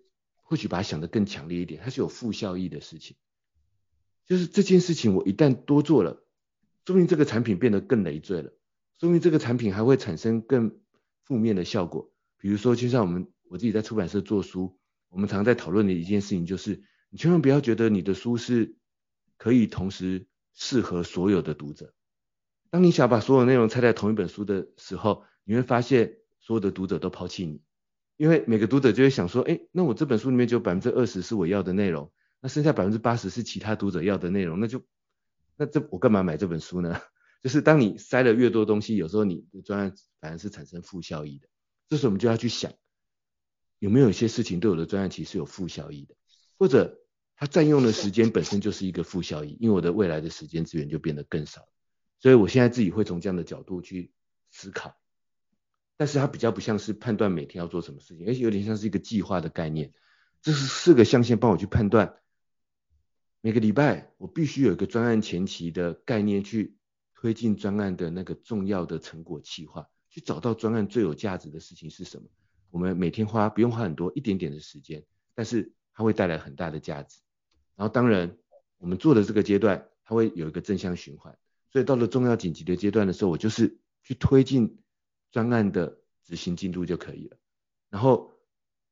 [0.43, 3.17] 或许把它想得更强烈一点，它是有负效益的事情。
[4.27, 6.23] 就是这件事情我一旦多做了，
[6.85, 8.53] 说明这个产品变得更累赘了，
[8.99, 10.79] 说明这个产品还会产生更
[11.23, 12.13] 负面的效果。
[12.37, 14.77] 比如说，就像我们我自己在出版社做书，
[15.09, 18.75] 我们常在讨论的一件事情就是，你千万不要觉得你的书是。
[19.37, 21.95] 可以同时适合所有的读者。
[22.71, 27.61] 当你想把所有内容拆在同一本书的时候，你会发现所有的读者都抛弃你，
[28.17, 34.81] 因为每个读者就会想说，哎，那我这本书里面只有百分之二十是我要的内容，那剩下百分之八十是其他读者要的内容，那就
[35.57, 36.99] 那这我干嘛买这本书呢？
[37.43, 41.47] 就是当你塞了越多东西，有时候你的专案反而是产生负效益的。
[41.89, 42.71] 这时候我们就要去想，
[43.79, 46.15] 有没有一些事情对我的专案其实有负效益的，
[46.57, 46.97] 或者。
[47.33, 51.67] 它占用的时间本身就是一个负效益，因为我的未来的时间资源就变得更少了，
[52.21, 54.13] 所以我现在自己会从这样的角度去
[54.51, 54.95] 思考，
[55.97, 59.91] 但是它比较不像是判断每天要做什么事情，而且有点像是一个计划的概念。
[60.41, 62.15] 这是四个象限帮我去判断，
[63.41, 66.77] 每个礼拜我必须有一个专案前期的概念去
[67.15, 72.27] 推进专案的那个重要的成果计划，去找到专案最有价值的事情是什么。
[72.69, 75.03] 我们每天花不用花很多，一点点的时间，
[75.35, 77.19] 但是它会带来很大的价值。
[77.75, 78.37] 然后当然，
[78.77, 81.37] 我们做的这个阶段，它会有一个正向循环，
[81.71, 84.81] 所以到了重要紧急的阶段的时候，我就是去推进
[85.31, 87.37] 专案的执行进度就可以了。
[87.89, 88.33] 然后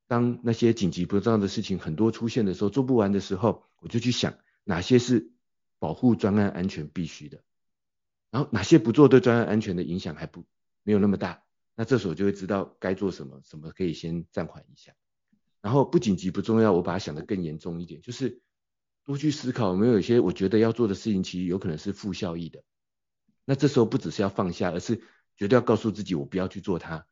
[0.07, 5.31] 当那些紧急不重要的事情很多出现的时候，做不完的时候，我就去想哪些是
[5.77, 7.43] 保护专案安全必须的，
[8.31, 10.45] 然后哪些不做对专案安全的影响还不
[10.83, 11.43] 没有那么大，
[11.75, 14.93] 那这时候就会知道该做什么，什么可以先暂缓一下。
[15.61, 18.41] 然后不紧急不重要，我把它想得更严重一点，就是。
[19.09, 22.63] 多去思考有没有一些我觉得要做的事情，其实有可能是负效益的。
[23.43, 25.01] 那这时候不只是要放下，而是
[25.35, 27.07] 绝对要告诉自己，我不要去做它，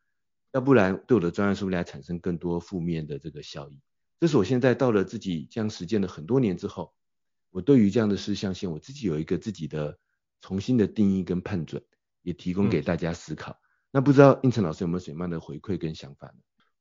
[0.52, 3.80] 要不然对我的专案是不是来产生更多负面的这个效益？
[4.20, 6.94] 这是我现在到了自己这样实践了很多年之后，
[7.50, 9.98] 我对于这样的事象线，我自己有一个自己的
[10.40, 11.82] 重新的定义跟判准，
[12.22, 13.50] 也提供给大家思考。
[13.50, 16.34] 嗯、那不知道应成老师有没有什么样的回馈跟想法呢？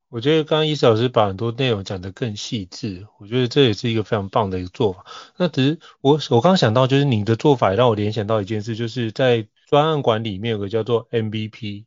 [0.10, 5.06] 我觉得刚刚伊斯老师把很多内容讲得更细致，我觉得这也是一个非常棒的一个做法。
[5.36, 11.86] 那只是我我刚想到，就是你的做法让我联想到一件事，就是在专案管理里面有个叫做 MVP，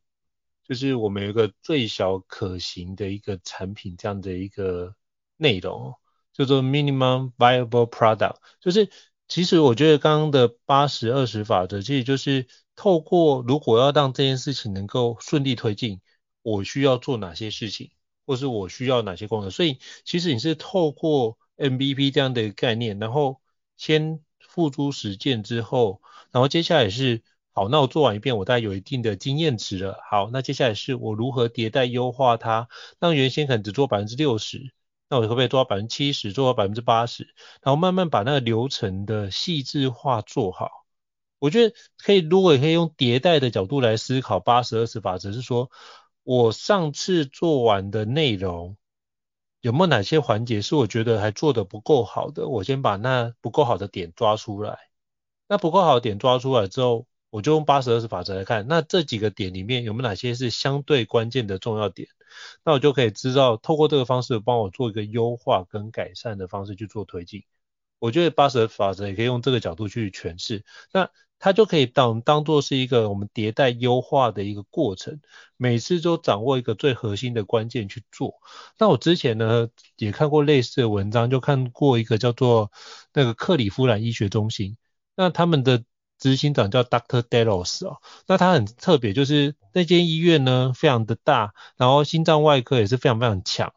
[0.69, 4.95] 就是我们有一个最小可行的一个产品这样的一个
[5.39, 5.95] 内容，
[6.35, 8.37] 叫做 Minimum Viable Product。
[8.61, 8.91] 就是
[9.29, 16.03] 其实我觉得刚刚的八十二十法则，其实就是透过如果要让这件事情能够顺利推进，
[16.43, 17.91] 我需要做哪些事情。
[18.31, 23.41] 或是我需要哪些功能，所以其实你是透过 MVP 这样的一个概念，然后
[23.77, 29.99] 先付诸实践之后，然后接下来是好，那我做完一遍，我大概有一定的经验值了。
[30.09, 32.69] 好，那接下来是我如何迭代优化它，
[33.01, 34.73] 让原先可能只做百分之六十，
[35.09, 40.71] 那我可不可以做到百分之七十，做到百分之八十，然后慢慢把那个流程的细致化做好。
[41.41, 45.69] 我觉得可以，如果可以用迭代的角度来思考八十二十法则，是说。
[46.23, 48.77] 我上次做完的内容
[49.61, 52.49] 有没有哪些环节是我觉得还做得不够好的？
[52.49, 54.79] 我先把那不够好的点抓出来。
[55.49, 62.09] 那不够好的点抓出来之后，我就用八十二十法则来看，那这几个点里面有没有哪些是相对关键的重要点？
[62.65, 67.45] 那我就可以知道，透过这个方式帮我做一个优化跟改善的方式去做推进。
[67.99, 71.11] 我觉得八十二法则也可以用这个角度去诠释，那
[71.41, 75.21] 它就可以当当做是一个我们迭代优化的一个过程，
[75.57, 78.35] 每次都掌握一个最核心的关键去做。
[78.79, 82.71] 那我之前呢也看过类似的文章，就看过一个叫做
[83.13, 84.77] 那个克里夫兰医学中心，
[85.17, 85.83] 那他们的
[86.19, 87.23] 执行长叫 Dr.
[87.23, 93.73] Delos 哦，那他很特别，就是那间医院呢非常的大，然后心脏外科也是非常非常强。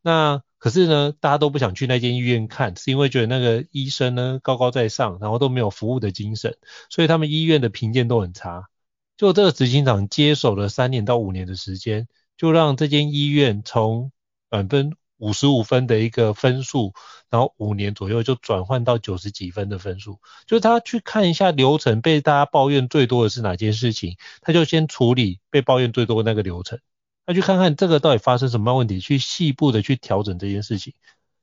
[0.00, 6.58] 那可是呢，大家都不想去那间医院看，是因为觉得那个医生呢高高在上，然后都没有服务的精神，
[6.90, 8.68] 所以他们医院的评鉴都很差。
[9.16, 14.12] 就这个执行长接手了三年到五年的时间，就让这间医院从
[14.50, 16.92] 满分五十五分的一个分数，
[17.30, 20.20] 然后五年左右就转换到九十几分的分数。
[20.46, 26.78] 就是他去看一下流程，被大家抱怨最多的是哪件事情，他就先处理被抱怨最多的那个流程。
[27.30, 30.94] 他去看看这个到底发生什么问题，去细部的去调整这件事情。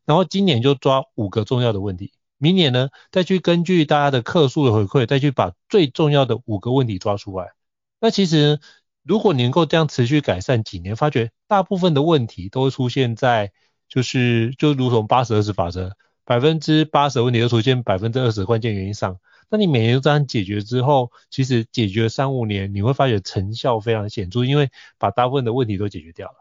[0.05, 7.53] 然后今年就抓五个重要的问题，明年呢再去根据大家的客诉的回馈，再去把最重要的五个问题抓出来。
[8.01, 8.59] 那其实
[9.03, 13.53] 如果你能够这样持续改善几年，发觉大部分的问题都会出现在。
[13.89, 15.93] 就是就如同八十二十法则，
[16.25, 19.17] 百分之八十问题都出现百分之二十关键原因上。
[19.49, 26.35] 那你每年都这样解决之后，其实解决三五年，你会发觉成效非常显著，因为把大部分的问题都解决掉了。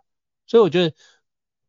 [0.46, 0.94] 所以我觉得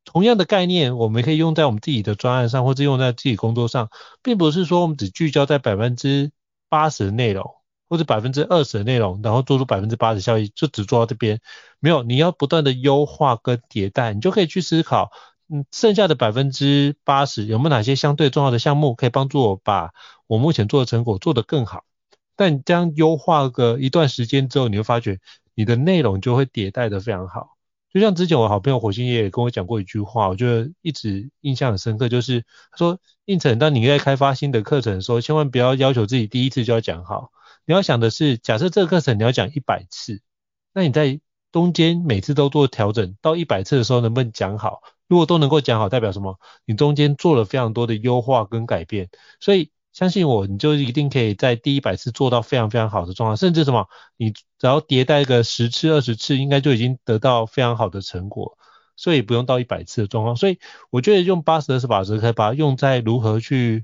[0.03, 3.89] 同样的概念，我们可以用在我们自己的专案上，或者用在自己工作上，
[4.23, 6.31] 并不是说我们只聚焦在百分之
[6.69, 7.55] 八十的内容，
[7.89, 11.41] 或者百分之二十的内容，然后做出百分之八十效益，就只做到这边。
[11.79, 15.11] 没有，你要不断的优化跟迭代，你就可以去思考。
[15.49, 19.93] 嗯，剩下的百分之八十有没有哪些相对重要的项目可以帮助我把
[20.27, 21.85] 我目前做的成果做得更好？
[22.35, 25.19] 但你这样优化个一段时间之后，你会发觉
[25.55, 27.57] 你的内容就会迭代得非常好。
[27.93, 32.41] 就像之前我好朋友火星爷也跟我讲过一句话，我觉得一直印象很深刻，就是
[32.71, 37.31] 他说：胤丞，当你在开发新的课程的时候，千万不要要求自己第一次就要讲好。
[37.65, 40.21] 你要想的是，假设这个课程你要讲一百次，
[40.73, 41.19] 那你在
[41.57, 44.81] 中间每次都做调整，到一百次的时候能不能讲好？
[45.07, 46.39] 如果都能够讲好，代表什么？
[46.65, 53.87] 你中间做了非常多的优化跟改变，所以相信我，你就一定可以在第一百次做到非常非常好的状况，甚至什么，
[54.17, 58.55] 你只要迭代个十次、二十次，应该就已经得到非常好的成果，
[58.95, 60.35] 所以不用到一百次的状况。
[60.35, 60.59] 所以
[60.91, 63.83] 我觉得用八十二十法则，可以把它用在如何去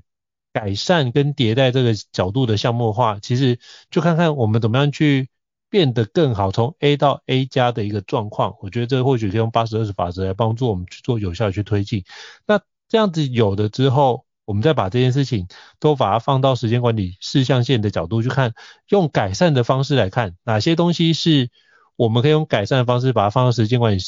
[0.52, 3.58] 改善跟迭代这个角度的项目的话，其实
[3.90, 5.28] 就看看我们怎么样去。
[5.74, 12.04] 变得更好，从 A 到 A 加的一个状况，我觉得这或许可以用八十二十法则来帮助我们去做有效的去推进。
[12.46, 15.48] 那这样子有了之后，我们再把这件事情
[15.80, 18.54] 都把它放到时间管理四象限的角度去看，
[18.88, 21.50] 用改善的方式来看，哪些东西是
[21.96, 23.98] 我们可以用改善的方式把它放到时间管理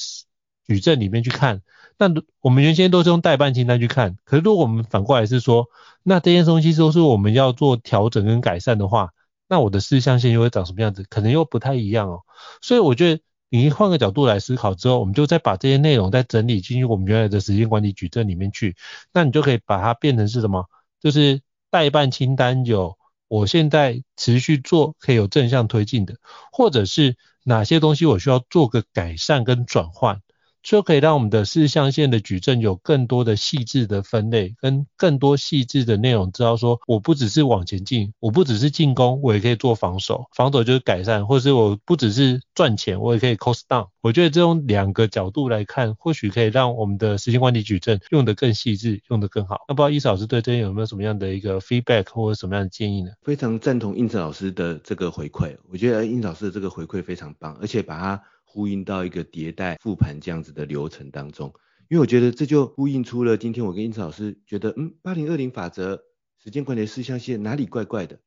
[0.68, 1.62] 矩阵里面去看。
[1.98, 2.06] 那
[2.40, 5.66] 我们原先都是用待办清单去看，可是如果我们反过来是说，
[6.04, 9.10] 那这些东西都是我们要做调整跟改善的话。
[9.48, 11.04] 那我的四象限又会长什么样子？
[11.08, 12.22] 可能又不太一样哦。
[12.60, 18.76] 所以我觉得你换个角度来思考之后，我们就再把这些内容再整理进去我们原来的时间管理矩阵里面去。
[19.12, 20.66] 那你就可以把它变成是什么？
[21.00, 21.40] 就是
[21.70, 22.96] 待办清单有
[23.28, 26.16] 我现在持续做可以有正向推进的，
[26.50, 30.20] 或者是哪些东西我需要做个改善跟转换。
[30.66, 43.86] 就可以让我们的四象限的矩阵有更多的细致的分类，跟更多细致的内容，知道说我不只是往前进，我不只是进攻，我也可以做防守，防守就是改善，或是我不只是赚钱，我也可以 cost down。
[44.00, 49.60] 我觉得这种两个角度来看，或许可以让我们的时间管理矩阵用得更细致，用得更好。
[49.68, 53.12] 那不知道伊嫂老师对这边有没有什么样的一个 feedback 或者什么样的建议呢？
[53.22, 58.20] 非常赞同印子老师的这个回馈，我觉得印子老师的这个回馈非常棒，而且把它。
[58.56, 61.52] 呼应到一个迭代复盘这样子的流程当中，
[61.90, 66.02] 因为我觉得这就呼应出了今天我跟英子老师觉得，嗯，八零二零法则
[66.38, 68.18] 时间管理四象限哪里怪怪的？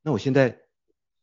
[0.00, 0.58] 那我现在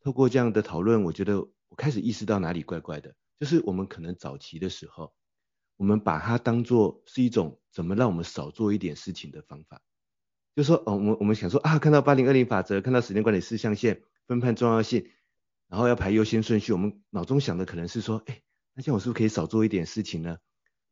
[0.03, 5.11] 透过这样的讨论，我觉得我开始意识到哪里怪怪的，就是我们可能早期的时候，
[5.75, 9.81] 我们把它当做是一种怎么让我们少做一点事情的方法，
[10.55, 15.07] 就说，哦，我们我们想说啊，看到八零二零法则，看到时间管理四象限分判重要性，
[15.67, 18.43] 然后要排优先顺序，我们脑中想的可能是说，哎。
[18.81, 20.37] 像我是不是可以少做一点事情呢？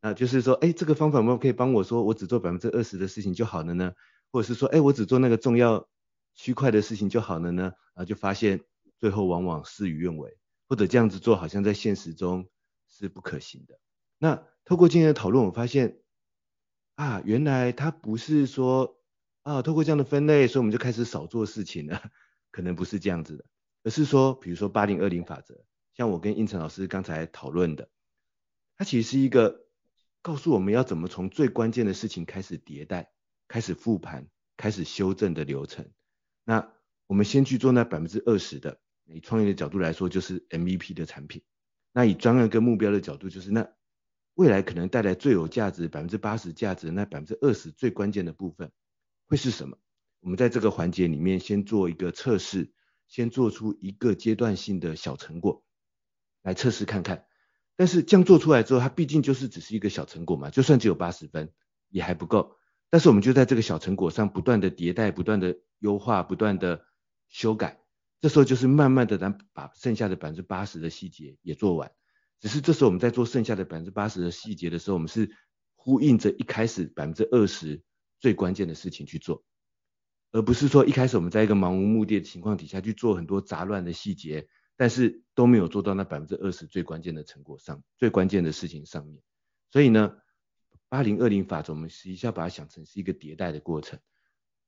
[0.00, 3.92] 啊，就是说，哎，这个方法有没有可以帮我说，我只做百分之二十的事情就好了呢？
[4.30, 5.88] 或者是说，哎，我只做那个重要
[6.34, 7.72] 区块的事情就好了呢？
[7.94, 8.62] 啊，就发现
[8.98, 10.38] 最后往往事与愿违，
[10.68, 12.48] 或者这样子做好像在现实中
[12.88, 13.78] 是不可行的。
[14.18, 15.98] 那透过今天的讨论，我发现
[16.94, 18.96] 啊，原来它不是说
[19.42, 22.10] 啊，透过这样的分类，所以我们就开始少做事情了，
[22.52, 23.44] 可能不是这样子的。
[23.82, 25.64] 而是说，比如说八零二零法则，
[26.00, 27.90] 像我跟应成老师刚才讨论的，
[28.78, 29.66] 它其实是一个
[30.22, 33.12] 告诉我们要怎么从最关键的事情开始迭代、
[33.48, 34.26] 开始复盘、
[34.56, 35.90] 开始修正的流程。
[36.42, 36.72] 那
[37.06, 41.42] 我们先去做那百分之二十的，以创业的角度来说，就是 MVP 的产品。
[41.92, 43.70] 那以专案跟目标的角度，就是那
[44.32, 48.72] 未来可能带来最有价值百分之八十价值那百分之二十最关键的部分
[49.26, 49.76] 会是什么？
[50.20, 52.72] 我们在这个环节里面先做一个测试，
[53.06, 55.62] 先做出一个阶段性的小成果
[56.42, 57.24] 来测试看看。
[57.76, 61.52] 但是这样做出来之后，它毕竟就是只是一个小成果嘛，就算只有八十分
[61.88, 62.56] 也还不够。
[62.90, 66.84] 但是我们就在这个小成果上不断的迭代、不断的优化、不断的
[67.28, 67.80] 修改。
[68.20, 71.90] 这时候就是慢慢的，咱把剩下的百分之八十的细节也做完。
[72.38, 75.30] 只是这时候我们在做剩下的百分之八十的细节的时候，我们是
[75.74, 77.82] 呼应着一开始百分之二十
[78.18, 79.42] 最关键的事情去做，
[80.32, 84.48] 而不是说一开始我们在一个漫无目的的情况底下去做很多杂乱的细节，
[84.80, 89.22] 但是都没有做到那百分之二十最关键的成果上，最关键的事情上面。
[89.70, 90.16] 所以呢，
[90.88, 93.98] 八零二零法则，我们实际上把它想成是一个迭代的过程，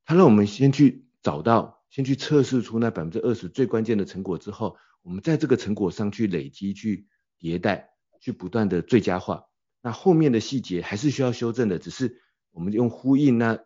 [0.05, 1.83] 它让我们先去找到。
[1.89, 7.07] 先去测试出那百分之二十最关键的成果之后，我们在这个成果上去累积、去
[7.39, 7.91] 迭代、
[8.21, 9.47] 去不断的最佳化。
[9.81, 13.65] 那后面的细节还是需要修正的，只是我们用呼应那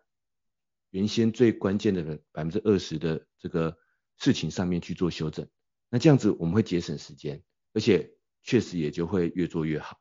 [0.91, 3.77] 原先最关键的百分之二十的这个
[4.17, 5.45] 事情上面去做修正。
[5.89, 8.13] 那这样子我们会节省时间，而且
[8.43, 9.99] 确实也就会越做越好。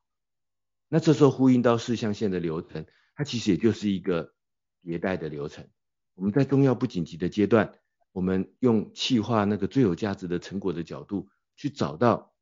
[0.89, 4.35] 那这时候呼应到四象限的流程，它其实也就是一个
[4.83, 5.69] 迭代的流程。
[6.15, 7.79] 我们在重要不紧急的阶段。
[8.13, 12.35] 我们用气化那个最有价值的成果的角度去找到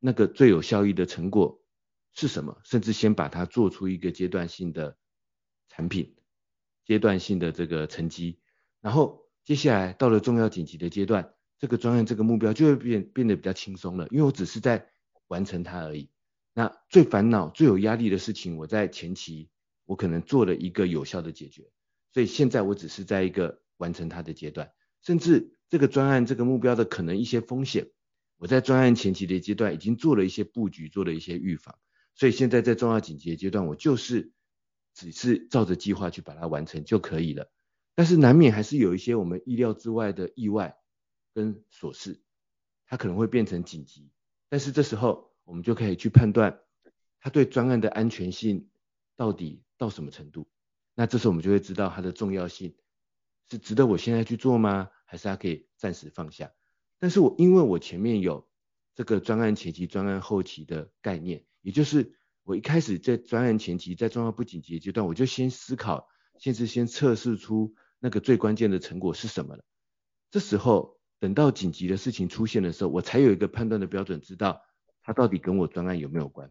[0.00, 1.62] 那个最有效益的成果
[2.12, 4.98] 是什么，甚至先把它做出一个阶段性的
[5.68, 6.16] 产品，
[6.84, 8.40] 阶段性的这个成绩，
[8.80, 14.88] 然后接下来到了重要紧急的阶段，这个专案这个目标就会变变得比较轻松了，因为我只是在
[15.28, 16.08] 完成它而已。
[16.54, 19.50] 那最烦恼、最有压力的事情，我在前期
[19.84, 21.70] 我可能做了一个有效的解决，
[22.12, 24.72] 所以现在我只是在一个完成它的阶段。
[25.02, 27.90] 甚至这个专案这个目标的可能一些风险，
[28.38, 31.78] 我在专案前期的阶段已经做了一些布局，做了一些预防，
[32.14, 34.32] 所以现在在重要紧急的阶段，我就是
[34.94, 37.50] 只是照着计划去把它完成就可以了。
[37.94, 40.76] 但是难免还是有一些我们意料之外的意外
[41.34, 42.20] 跟琐事，
[42.86, 44.10] 它可能会变成紧急，
[44.48, 46.60] 但是这时候我们就可以去判断
[47.20, 48.68] 它对专案的安全性
[49.16, 50.48] 到底到什么程度，
[50.94, 52.74] 那这时候我们就会知道它的重要性。
[53.50, 54.90] 是值得我现在去做吗？
[55.04, 56.52] 还是它可以暂时放下？
[57.00, 58.48] 但是我因为我前面有
[58.94, 66.08] 这个专案前期、专案后期的概念，也就是我一开始在专案前期，在重要不紧急的阶段，我就先思考，
[66.38, 69.64] 先是先测试出那个最关键的成果是什么了。
[70.30, 74.62] 这时候等到紧急的事情出现的时候，我才有一个判断的标准，知道
[75.02, 76.50] 它到底跟我专案有没有关。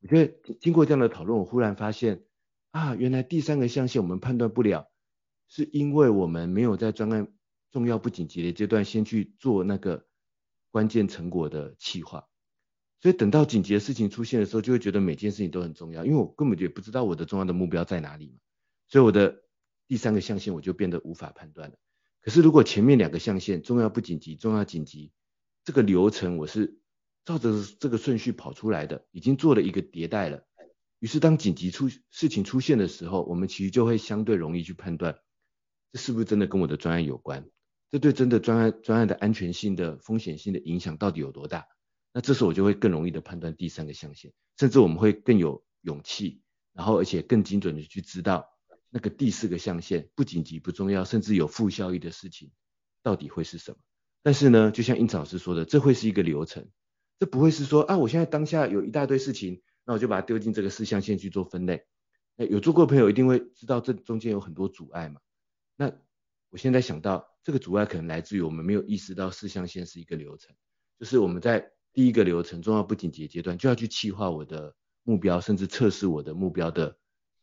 [0.00, 2.22] 我觉得经过这样的讨论，我忽然发现
[2.70, 4.88] 啊，原来第三个象限我们判断不了。
[5.48, 7.28] 是因为我们没有在专案
[7.70, 10.06] 重要不紧急的阶段先去做那个
[10.70, 12.26] 关键成果的企划，
[13.00, 18.38] 所以等到紧急的事情出现的时候，就会觉得每件事情都很重要，因为我根本就不知道我的重要的目标在哪里嘛，
[18.88, 19.42] 所以我的
[19.88, 21.76] 第三个象限我就变得无法判断了。
[22.22, 25.12] 可是如果前面两个象限重要不紧急、重要紧急
[25.64, 26.78] 这个流程我是
[27.24, 30.44] 照着这个顺序跑出来的，已经做了一个迭代了，
[31.00, 35.18] 于是当紧急出事情出现的时候，我们其实就会相对容易去判断。
[35.92, 37.46] 这是不是真的跟我的专案有关？
[37.90, 41.66] 这对真的专案专案的安全性的风险性的影响到底有多大？
[42.12, 46.40] 那这时候我就会更容易的判断第三个象限，甚至我们会更有勇气，
[46.72, 48.46] 然后而且更精准的去知道
[48.94, 52.50] 那个第四个象限不紧急不重要，甚至有负效益的事情
[53.02, 53.78] 到底会是什么？
[54.22, 56.68] 但是呢，就像胤丞老师说的，这会是一个流程，
[57.18, 61.86] 这不会是说啊，我现在当下有一大堆事情，那我就把它丢进这个四象限去做分类。
[62.36, 65.22] 哎，有做过的朋友一定会知道这中间有很多阻碍嘛。
[65.76, 65.90] 那
[66.50, 70.54] 我现在想到，这个阻碍可能来自于我们没有意识到四象限是一个流程，
[70.98, 76.98] 就是我们在第一个流程重要不紧急阶段就要去企划我的目标，甚至测试我的目标的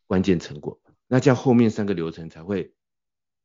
[0.07, 0.79] 关键成果，
[1.12, 2.72] 那这样后面三个流程才会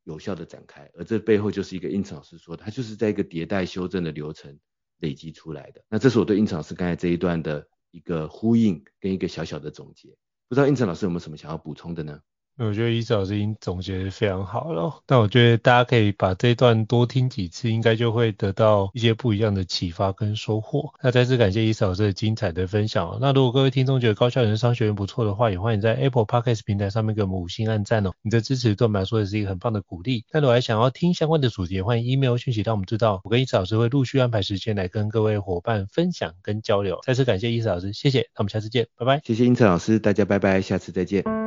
[0.05, 4.57] 有效的展开，而这背后就是一个胤丞老师说的，它就是在一个迭代修正的流程
[4.99, 5.83] 累积出来的。
[5.89, 10.11] 那这是我对胤丞老师刚才这一段的一个呼应跟一个小小的总结，
[10.47, 12.21] 不知道胤丞老师有没有什么想要补充的呢？
[12.57, 20.93] 我觉得伊子老师已经总结得非常好了，但我觉得大家可以把这段多听几次，应该就会得到一些不一样的启发跟收获。
[21.03, 23.19] 那再次感谢伊子老师的精彩的分享。
[23.21, 28.13] 那如果各位听众觉得高效人商学院不错的话，也欢迎在 Apple Podcast 平台上面给我们五星按赞哦。
[28.23, 30.25] 你的支持对我们来说也是一个很棒的鼓励。
[30.33, 37.01] 那如果还想要听相关的主题，欢迎 email 讯息让我们知道，我跟伊子老师会陆续安排时间来跟各位伙伴分享跟交流。
[37.03, 38.21] 再次感谢伊子老师，谢谢。
[38.37, 39.21] 那我们下次见，拜拜。
[39.25, 41.44] 谢谢英成老师，大家拜拜，下次再见。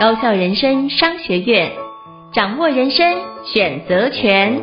[0.00, 1.72] 高校人生商学院，
[2.32, 4.62] 掌握人生选择权。